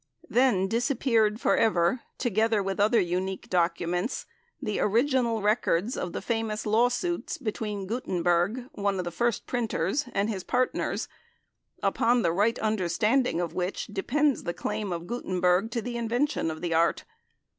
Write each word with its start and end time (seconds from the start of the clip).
Then 0.31 0.67
disappeared 0.67 1.39
for 1.39 1.55
ever, 1.55 2.01
together 2.17 2.63
with 2.63 2.79
other 2.79 2.99
unique 2.99 3.51
documents, 3.51 4.25
the 4.59 4.79
original 4.79 5.43
records 5.43 5.95
of 5.95 6.11
the 6.11 6.23
famous 6.23 6.65
law 6.65 6.89
suits 6.89 7.37
between 7.37 7.85
Gutenberg, 7.85 8.65
one 8.71 8.97
of 8.97 9.05
the 9.05 9.11
first 9.11 9.45
Printers, 9.45 10.05
and 10.11 10.27
his 10.27 10.43
partners, 10.43 11.07
upon 11.83 12.23
the 12.23 12.31
right 12.33 12.57
understanding 12.57 13.39
of 13.39 13.53
which 13.53 13.85
depends 13.85 14.41
the 14.41 14.55
claim 14.55 14.91
of 14.91 15.05
Gutenberg 15.05 15.69
to 15.69 15.83
the 15.83 15.97
invention 15.97 16.49
of 16.49 16.61
the 16.61 16.73
Art. 16.73 17.05